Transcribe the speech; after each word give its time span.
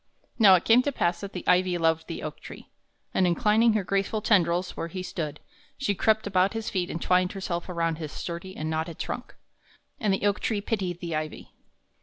Now 0.39 0.55
it 0.55 0.65
came 0.65 0.81
to 0.81 0.91
pass 0.91 1.21
that 1.21 1.31
the 1.33 1.43
ivy 1.45 1.77
loved 1.77 2.07
the 2.07 2.23
oak 2.23 2.39
tree, 2.39 2.71
and 3.13 3.27
inclining 3.27 3.73
her 3.73 3.83
graceful 3.83 4.19
tendrils 4.19 4.75
where 4.75 4.87
he 4.87 5.03
stood, 5.03 5.39
she 5.77 5.93
crept 5.93 6.25
about 6.25 6.53
his 6.53 6.71
feet 6.71 6.89
and 6.89 6.99
twined 6.99 7.33
herself 7.33 7.69
around 7.69 7.97
his 7.99 8.11
sturdy 8.11 8.57
and 8.57 8.67
knotted 8.67 8.97
trunk. 8.97 9.35
And 9.99 10.11
the 10.11 10.25
oak 10.25 10.39
tree 10.39 10.59
pitied 10.59 11.01
the 11.01 11.15
ivy. 11.15 11.51